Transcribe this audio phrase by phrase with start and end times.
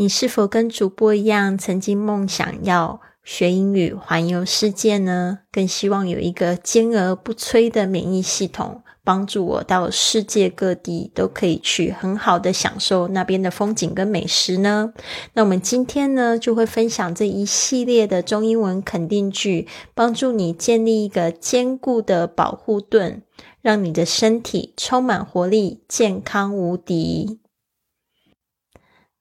[0.00, 5.40] 你是否跟主播一样，曾经梦想要学英语环游世界呢？
[5.50, 14.92] 更希望有一个坚而不摧的免疫系统，帮助我到世界各地都可以去很好的享受那边的风景跟美食呢？
[15.32, 23.22] 那我们今天呢，就会分享这一系列的中英文肯定句，帮助你建立一个坚固的保护盾，
[23.60, 27.40] 让你的身体充满活力，健康无敌。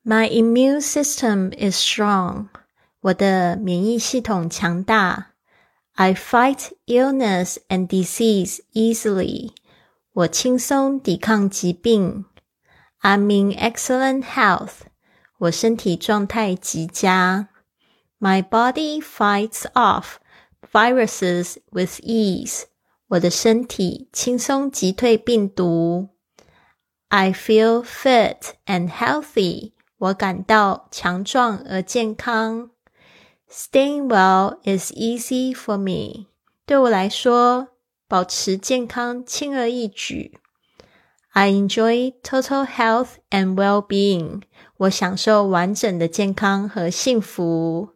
[0.07, 2.49] My immune system is strong.
[3.01, 5.33] 我的免疫系统强大。
[5.95, 9.53] I fight illness and disease easily.
[10.13, 12.25] 我轻松抵抗疾病。
[13.03, 14.83] I'm in excellent health.
[15.39, 17.49] 我身体状态极佳。
[18.19, 20.17] My body fights off
[20.73, 22.65] viruses with ease.
[23.09, 26.09] 我的身体轻松击退病毒。
[27.09, 29.73] I feel fit and healthy.
[29.99, 32.71] 我感到强壮而健康。
[33.51, 36.27] Staying well is easy for me。
[36.65, 37.69] 对我来说，
[38.09, 40.39] 保持健康轻而易举。
[41.31, 44.43] I enjoy total health and well-being。
[44.77, 47.91] 我享受完整的健康和幸福。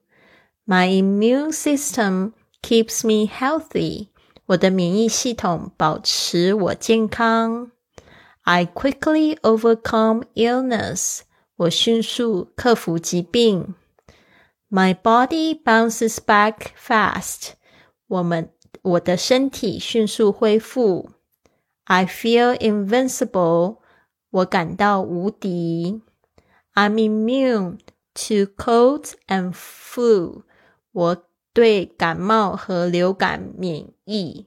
[0.64, 2.32] My immune system
[2.62, 4.08] keeps me healthy。
[4.46, 7.72] 我的免疫系统保持我健康。
[8.42, 11.20] I quickly overcome illness。
[11.60, 13.74] 我迅速克服疾病。
[14.68, 17.52] My body bounces back fast。
[18.08, 18.50] 我们
[18.82, 21.10] 我的身体迅速恢复。
[21.84, 23.78] I feel invincible。
[24.30, 26.02] 我感到无敌。
[26.74, 27.78] I'm immune
[28.14, 30.42] to colds and flu。
[30.92, 34.46] 我对感冒和流感免疫。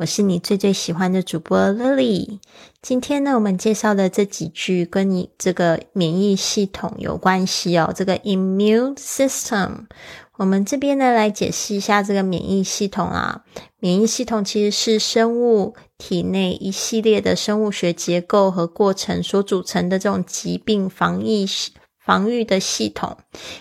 [0.00, 2.38] 我是你最最喜欢的主播 Lily。
[2.80, 7.92] 今天呢，我们介绍的这几句跟你这个免疫系统有关系哦。
[7.94, 9.84] 这个 immune system，
[10.38, 13.44] 我们这边呢来解释一下这个免疫系统啊。
[13.78, 21.46] 免疫系统其实是生物体内一系列的生物学结构和过程所组成的这种疾病防疫。
[22.10, 23.16] 防御的系统，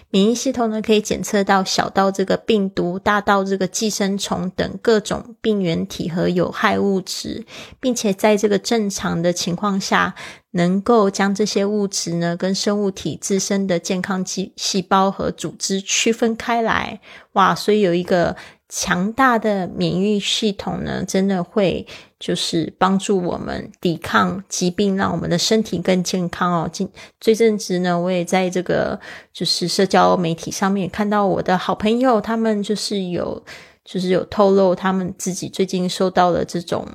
[0.10, 7.46] 免疫系统呢，可以检测到小到这个病毒，大到这个寄生虫等各种病原体和有害物质，
[7.80, 10.16] 并且在这个正常的情况下，
[10.54, 17.00] 能够将这些物质呢，跟生物体自身的健康细细胞和组织区分开来。
[17.34, 18.36] 哇，所以有一个。
[18.70, 21.86] 强大的免疫系统呢，真的会
[22.20, 26.70] 就是帮助我们抵抗疾病，让我们的身体更健康哦。
[26.72, 26.88] 今
[27.20, 29.00] 这阵子呢，我也在这个
[29.34, 33.44] 就是社交媒体上面看到我的好朋友，他们就是有
[33.84, 36.88] 就是有透露他们自己最近受到了这种。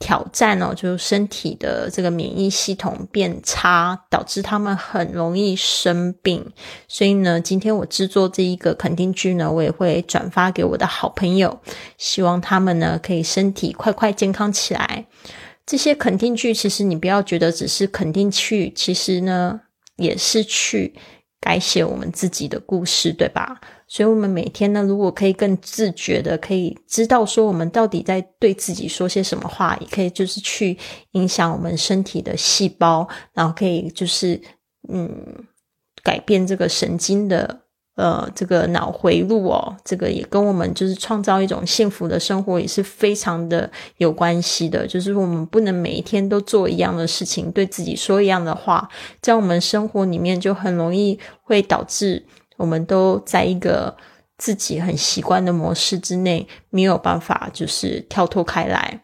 [0.00, 6.44] 挑战哦，就是身体的这个免疫系统变差，导致他们很容易生病。
[6.88, 11.60] 所以呢，今天我制作这一个肯定句呢，我也会转发给我的好朋友，
[11.98, 15.06] 希望他们呢可以身体快快健康起来。
[15.66, 19.60] 这些肯定句其实你不要觉得只是肯定句，其实呢
[19.96, 20.94] 也是去
[21.40, 23.60] 改写我们自己的故事，对吧？
[23.88, 30.78] 所以，我们每天呢，如果可以更自觉的，可以知道说我们到底在对自己说些什么话，也可以就是去
[31.12, 34.40] 影响我们身体的细胞，然后可以就是
[34.88, 35.10] 嗯
[36.04, 37.62] 改变这个神经的
[38.00, 44.86] 呃这个脑回路哦，这个也跟我们就是创造一种幸福的生活也是非常的有关系的。
[44.86, 48.88] 就是我们不能每一天都做一样的事情，对自己说一样的话，
[49.20, 52.24] 在我们生活里面就很容易会导致。
[52.56, 53.96] 我们都在一个
[54.36, 59.00] 自己很习惯的模式之内，没有办法就是跳脱开来。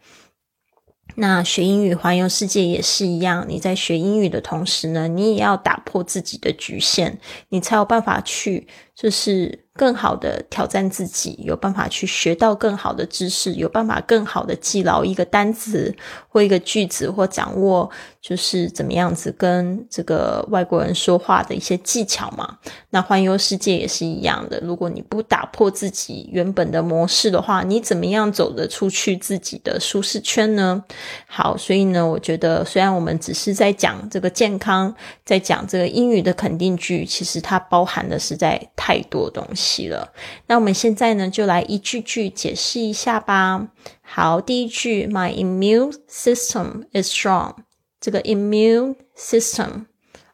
[1.17, 7.19] 那学英语环游世界也是一样，你在学英语的同时呢，你也要打破自己的局限，
[7.49, 15.95] 你才有办法去就是更好的挑战自己，有办法去学到更好的知识，有办法更好的记牢一个单词
[16.29, 17.89] 或一个句子，或掌握
[18.21, 22.59] 就是怎么样子跟这个外国人说话的一些技巧嘛。
[22.91, 30.83] 那环游世界也是一样的，如果你不打破自己原本的模式的话，你怎么样走得出去自己的舒适圈呢？
[31.27, 34.95] 好，所以呢，我觉得虽然我们只是在讲这个健康，
[35.25, 39.66] 在讲这个英语的肯定句，其实它包含的实在太多东西。
[39.90, 40.14] 了，
[40.48, 43.70] 那我们现在呢，就来一句句解释一下吧。
[44.02, 47.56] 好，第一句，My immune system is strong。
[48.00, 49.86] 这个 immune system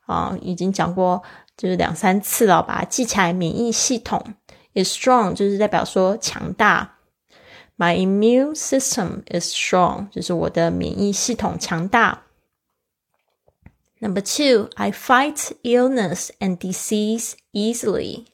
[0.05, 1.23] 啊，已经讲过，
[1.55, 3.33] 就是两三次了，把它记起来。
[3.33, 4.35] 免疫系统
[4.73, 6.95] is strong，就是代表说强大。
[7.77, 12.23] My immune system is strong，就是我的免疫系统强大。
[13.99, 18.25] Number two, I fight illness and disease easily.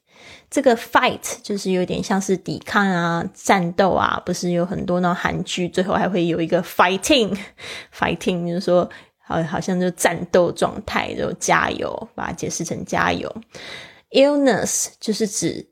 [0.50, 13.30] 这个 fight 就是有点像是抵抗啊、战斗啊，不是有很多那种韩剧，最后还会有一个 fighting，fighting 就是说好好像就战斗状态，就加油，把它解释成加油。
[14.12, 15.68] illness 就是指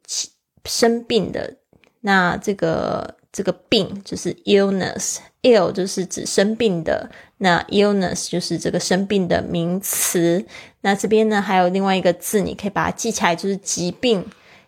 [0.67, 1.57] 生病的，
[2.03, 10.45] 那这个这个病就是 illness，ill 就是指生病的，那 illness 就是这个生病的名词。
[10.83, 14.23] 那这边呢还有另外一个字，你可以把它记起来，就是疾病。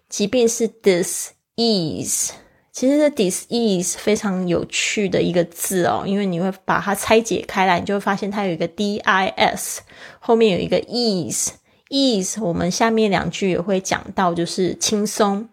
[0.08, 2.30] 即便是 disease，
[2.72, 9.78] 其实这 disease 非常有趣的一个字哦，因为你会把它拆解开来，你就会发现它有一个 dis，
[10.18, 15.48] 后面有一个 ease，ease 我们下面两句也会讲到，就是轻松。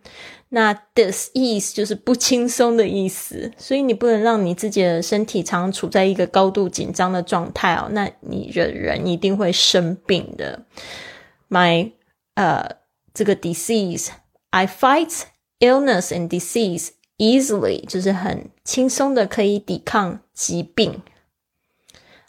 [0.49, 10.63] 那 disease 就是不轻松的意思，所以你不能让你自己的身体常处在一个高度紧张的状态哦，那你的人一定会生病的。
[11.49, 11.91] My
[12.35, 12.77] 呃，
[13.13, 14.09] 这个 disease。
[14.55, 15.25] I fight
[15.59, 21.03] illness and disease easily，就是很轻松的可以抵抗疾病。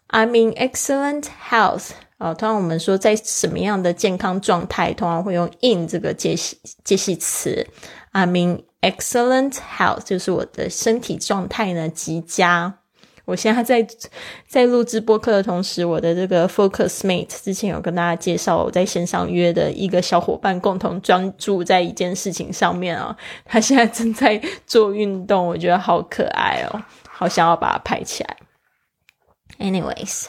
[0.08, 1.90] I'm in excellent health。
[2.18, 7.64] 啊，通常我们说在什么样的健康状态，通常会用 in 这个介系介系词。
[8.12, 12.80] I'm in excellent health，就是我的身体状态呢极佳。
[13.26, 13.86] 我现在在
[14.46, 23.16] 在录制播客的同时，我的这个 Focus Mate 之前有跟大家介绍，我在线上约的一个小伙伴共同专注在一件事情上面啊。
[23.44, 28.36] 他现在正在做运动，我觉得好可爱哦，好想要把它拍起来。
[29.58, 30.26] Anyways，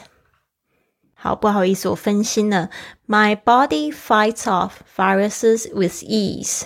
[1.14, 2.68] 好不好意思，我分心了。
[3.06, 6.64] My body fights off viruses with ease。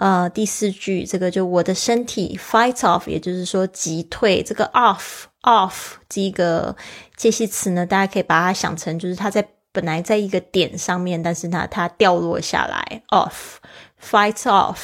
[0.00, 5.24] 呃，第四句这个就我的身体 fight off，也就是说击退这个 off。
[5.42, 6.74] off 这个
[7.16, 13.02] 介系词呢，大家可以把它想成就是它在本来在一个点上面，但是呢它掉落下来。
[13.08, 13.56] off
[14.02, 14.78] fight off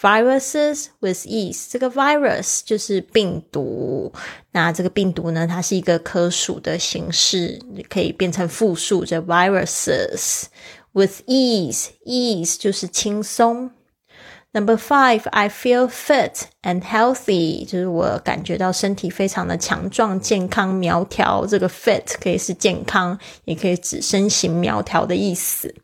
[0.00, 1.66] viruses with ease。
[1.68, 4.12] 这个 virus 就是病毒，
[4.52, 10.44] 那这个病毒呢，它是一个可数的形式，可以变成复数，这 viruses
[10.92, 11.88] with ease。
[12.04, 13.72] ease 就是轻松。
[14.56, 21.44] Number five, I feel fit and healthy，就是我感觉到身体非常的强壮、健康、苗条。
[21.44, 25.74] 这个 fit 可以是健康，也可以指身形苗条的意思。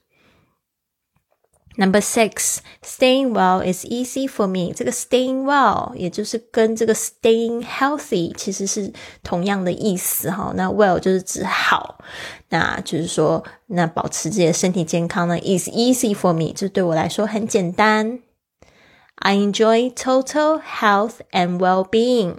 [1.77, 4.73] Number six, staying well is easy for me。
[4.73, 8.93] 这个 staying well 也就是跟这个 staying healthy 其实是
[9.25, 10.53] 同样的意思哈。
[10.55, 11.99] 那 well 就是指好，
[12.51, 18.21] 那就是说，那保持自己的身体健康呢，is easy for me，这对我来说很简单。
[19.23, 22.39] I enjoy total health and well-being。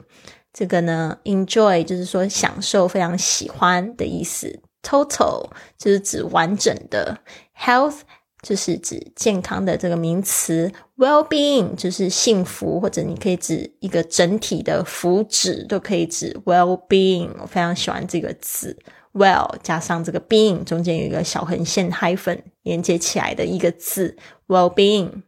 [0.52, 4.62] 这个呢，enjoy 就是说享受、非常喜欢的意思。
[4.82, 5.48] Total
[5.78, 7.20] 就是指完整的
[7.58, 8.00] ，health
[8.42, 17.30] 就是指健康的这个名词，well-being 就是幸福，或者你可以指一个整体的福祉，都可以指 well-being。
[17.40, 18.76] 我非常喜欢这个字
[19.14, 25.22] ，well 加上这个 being 中间有一个小横线 hyphen 连接起来的一个字，well-being。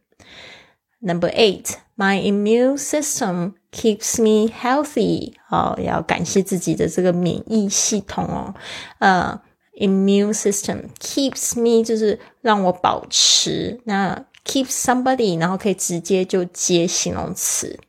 [1.03, 5.33] Number eight, my immune system keeps me healthy。
[5.47, 8.53] 好，要感谢自己的这个免疫系统哦。
[8.99, 9.39] 呃，
[9.79, 13.79] immune system keeps me 就是让我保持。
[13.85, 17.79] 那 keep somebody，然后可以直接就接形容词。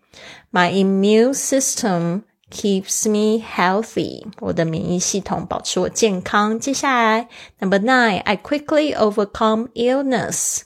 [0.53, 4.25] My immune system keeps me healthy。
[4.39, 6.61] 我的免疫系统保持我健康。
[6.61, 7.29] 接下来，
[7.59, 10.61] Number nine, I quickly overcome illness。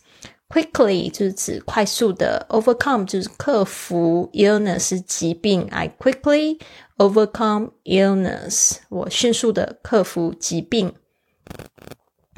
[0.50, 5.68] Quickly 就是指快速的，overcome 就是克服，illness 疾病。
[5.70, 6.60] I quickly
[6.98, 10.91] overcome illness，我迅速的克服疾病。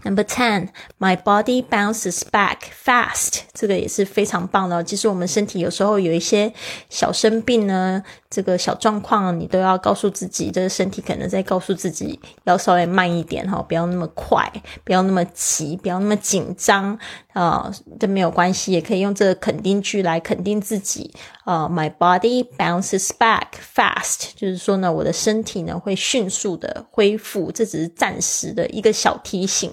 [0.03, 3.41] Number ten, my body bounces back fast。
[3.53, 4.84] 这个也是非常棒的。
[4.84, 6.51] 其实我们身体有时候有一些
[6.89, 14.51] 小生病呢，这个小状况，你都要告诉自己，这个身体可能在告诉自己要稍微慢一点哈，不要那么快，
[14.84, 16.98] 不要那么急，不要那么紧张
[17.34, 17.72] 啊。
[18.00, 21.70] 这没有关系，也可以用这个肯定句来肯定自己啊。
[21.70, 29.72] My body bounces back fast，就是说呢，我的身体呢会迅速的恢复，这只是暂时的一个小提醒。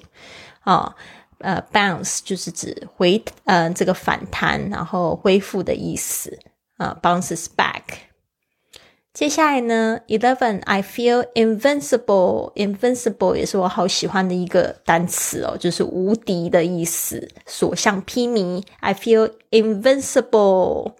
[0.61, 0.95] 啊，
[1.39, 6.39] 呃，bounce 就是指回，呃，这个反弹，然后恢复的意思
[6.77, 7.81] 啊，bounces back。
[9.13, 18.63] 接下来呢，eleven，I feel invincible，invincible 也是我好喜欢的一个单词哦，就是无敌的意思，所向披靡。
[18.79, 20.93] I feel invincible。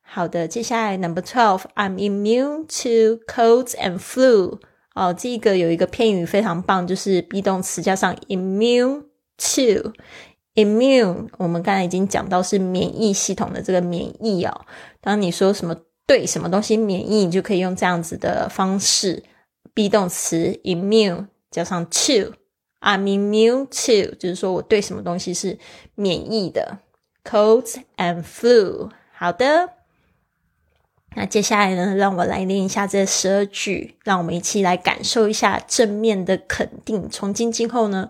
[0.00, 4.60] 好的，接下来 number twelve，I'm immune to colds and flu。
[4.93, 9.05] 哦，这个有一个片语非常棒，就是 be 动词加上 immune。
[9.35, 9.91] To
[10.53, 14.61] immune，我们刚才已经讲到是免疫系统的这个免疫哦。
[15.01, 19.23] 当你说什么对什么东西免疫，你就可以用这样子的方式
[19.73, 25.57] ，be 动词 immune 加上 to，I'm immune to，就是说我对什么东西是
[25.95, 26.77] 免疫的。
[27.23, 29.71] Colds and flu，好的。
[31.15, 37.09] 那接下来呢，让我来念一下这十二句，让我们一起来感受一下正面的肯定。
[37.09, 38.09] 从今今后呢。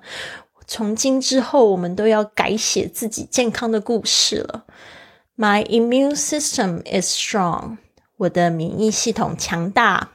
[0.66, 4.64] 从今之后，我们都要改写自己健康的故事了。
[5.36, 7.78] My immune system is strong，
[8.16, 10.12] 我的免疫系统强大。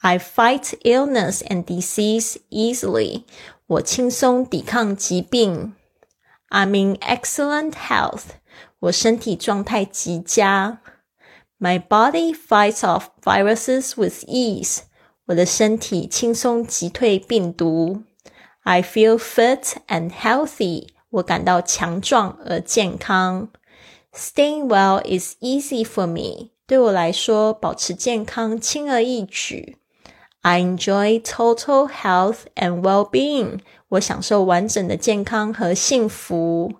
[0.00, 3.22] I fight illness and disease easily，
[3.66, 5.74] 我轻松抵抗疾病。
[6.50, 8.22] I'm in excellent health，
[8.80, 10.80] 我身体状态极佳。
[11.63, 14.79] My body fights off viruses with ease，
[15.25, 18.03] 我的身体轻松击退病毒。
[18.63, 20.89] I feel fit and healthy.
[21.09, 23.49] 我感到强壮而健康。
[24.13, 26.51] Staying well is easy for me.
[26.67, 29.77] 对我来说，保持健康轻而易举。
[30.41, 33.59] I enjoy total health and well-being.
[33.89, 36.75] 我享受完整的健康和幸福。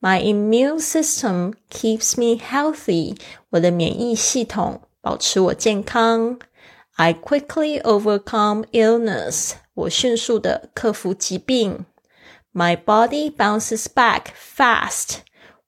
[0.00, 3.16] My immune system keeps me healthy.
[3.50, 6.38] 我的免疫系统保持我健康。
[6.96, 9.52] I quickly overcome illness.
[9.74, 11.84] 我迅速的克服疾病。
[12.52, 15.18] My body bounces back fast。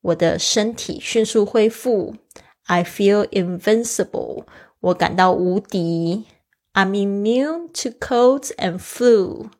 [0.01, 2.17] 我的身体迅速恢复。
[2.65, 4.45] I feel invincible。
[4.81, 6.25] 我感到无敌。
[6.73, 9.51] I'm immune to colds and flu。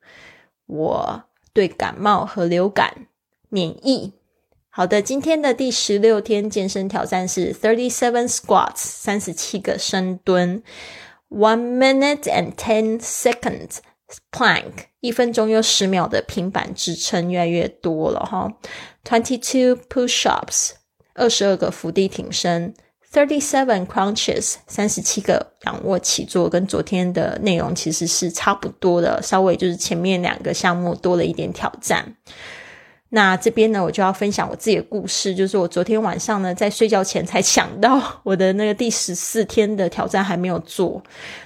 [0.67, 3.07] 我对感冒和流感
[3.51, 4.15] 免疫。
[4.78, 10.62] 好的，今天的第十六天健身挑战是 thirty seven squats，三十七个深蹲
[11.32, 13.78] ，one minute and ten seconds。
[14.32, 18.54] Plank 一分钟又十秒的平板支撑越来越多了哈。
[19.04, 20.74] Twenty two push-ups
[21.16, 22.76] 二十二个伏地挺身。
[23.12, 32.16] Thirty seven crunches 三十七个仰卧起坐，跟昨天的内容其实是差不多的，稍微就是前面两个项目多了一点挑战。
[33.10, 41.02] 那这边呢，我就要分享我自己的故事，就是我昨天晚上呢，在睡觉前才想到我的那个第十四天的挑战还没有做，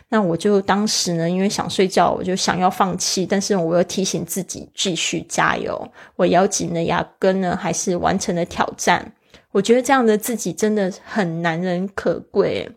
[0.10, 9.13] 那我就当时呢，因为想睡觉，我就想要放弃，但是我又提醒自己继续加油，我咬紧了牙根呢，还是完成了挑战。
[9.51, 12.68] 我觉得这样的自己真的很难能可贵。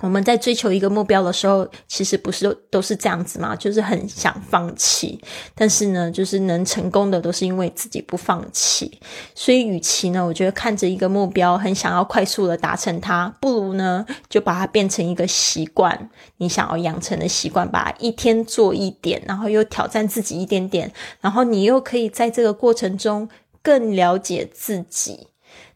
[0.00, 5.20] 我们在追求一个目标的时候，其实不是都是这样子嘛，就是很想放弃。
[5.54, 9.00] 但是呢，就是能成功的都是因为自己不放弃。
[9.34, 16.08] 所以，与其呢，我觉得看着一个目标，很想要快速的达成它，不如呢，就把它变成一个习惯。
[16.36, 23.28] 你想要养成的习惯，把一天做一点，然后又挑战自己一点点，然后你又可以在这个过程中
[23.62, 25.26] 更了解自己。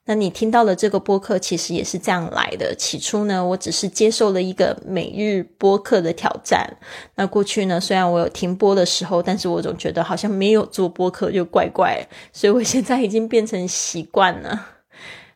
[0.04, 2.75] 那你听到的这个播客其实也是这样来的。
[2.76, 6.68] 起初呢，我只是接受了一个每日播客的挑战。
[7.14, 14.68] 那过去呢，虽然我有停播的时候，但是我总觉得好像没有做播客就怪怪，所以我现在已经变成习惯了。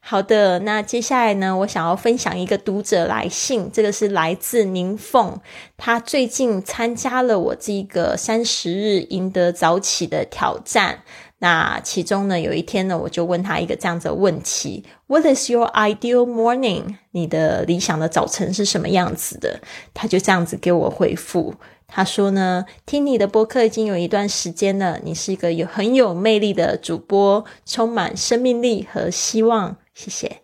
[0.00, 5.40] 好的，那接下来呢，我想要分享一个读者来信，这个是来自宁凤，
[5.76, 11.02] 他最近参加了我这个三十日赢得早起的挑战。
[11.38, 16.97] 那其中呢，有一天呢，我就问他一个这样子的问题：What is your ideal morning？
[17.11, 19.61] 你的理想的早晨是什么样子的？
[19.93, 21.55] 他就这样子给我回复，
[21.87, 29.76] 他说呢，听你的播客已经有一段时间了，你是一个有很有魅力的主播，充满生命力和希望。
[29.93, 30.40] 谢谢。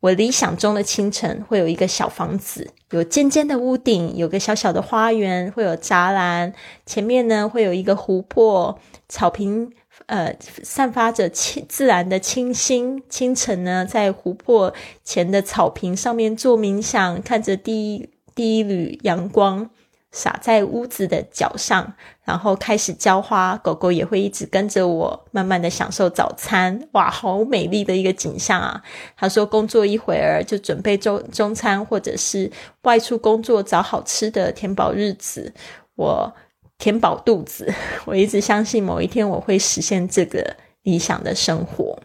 [0.00, 6.54] 我理想中的清晨会有一个小房子，有尖尖的屋顶，有个小小的花园，会有栅栏，
[6.86, 8.78] 前面呢会有一个湖泊，
[9.10, 9.70] 草坪。
[10.12, 13.02] 呃，散发着清自然的清新。
[13.08, 19.70] 清晨呢，在湖泊前的草坪上面做冥想，看着第一第一缕阳光。
[20.10, 26.86] 洒在屋子的脚上，然后开始浇花，狗狗也会一直跟着我，慢慢的享受早餐。
[26.92, 28.82] 哇，好美丽的一个景象啊！
[29.16, 32.52] 他说，工作一会儿就准备中中餐，或者是
[32.82, 35.54] 外出工作找好吃的填饱日子。
[35.96, 36.34] 我
[36.82, 37.72] 填饱肚子，
[38.04, 41.96] 我一直相信某一天我会实现这个理想的生活。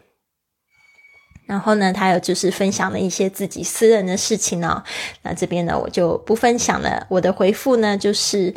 [1.47, 4.83] 然后呢，他有就是分享了一些自己私人的事情哦。
[5.23, 7.07] 那这边呢，我就不分享了。
[7.09, 8.53] 我的回复呢，就是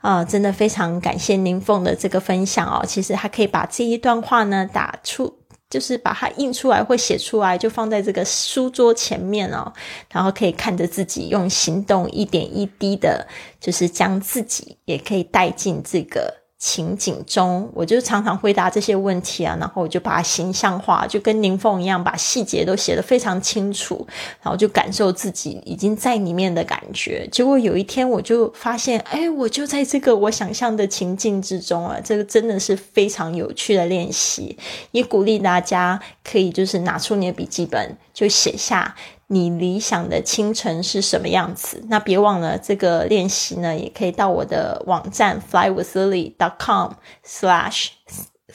[0.00, 2.84] 啊，真的非常感谢林凤的这个分享哦。
[2.86, 5.34] 其实他可以把这一段话呢打出，
[5.74, 9.72] 就是把它印出来或写出来，就放在这个书桌前面哦。
[10.08, 13.26] 然后可以看着自己用行动一点一滴的，
[13.60, 16.43] 就是将自己也可以带进这个。
[16.66, 24.06] 情景中，我就常常回答这些问题啊，然后我就把它形象化，就跟林凤一样，把细节都写得非常清楚，
[24.40, 27.28] 然后就感受自己已经在里面的感觉。
[27.30, 32.00] 结果有一天，我就发现，哎，我就在这个我想象的情境之中啊！
[32.02, 34.56] 这个真的是非常有趣的练习，
[34.92, 38.94] 也鼓励大家可以就是拿出你的笔记本，就写下。
[39.28, 41.82] 你理想的清晨是什么样子？
[41.88, 47.88] 那别忘了这个练习呢，也可以到我的网站 flywithlily.com/slash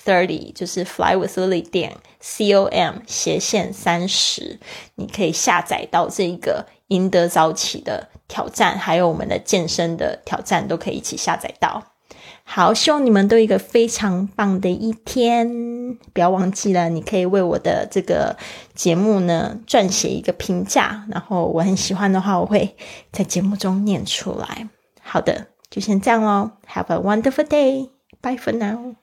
[0.05, 4.59] thirty，就是 flywithlily 点 com 斜线三十，
[4.95, 11.83] 你可以下载到这个赢得早起的挑战，还有我们的健身的挑战，都可以一起下载到。
[12.43, 15.78] 好，希望你们都一个非常棒的一天。
[16.13, 18.37] 不要忘记了，你可以为我的这个
[18.73, 22.75] 节目呢撰写一个评价，然后我很喜欢的话，我会
[23.11, 24.69] 在节目中念出来。
[25.01, 26.51] 好的，就先这样喽。
[26.67, 27.89] Have a wonderful day.
[28.21, 28.98] Bye for now.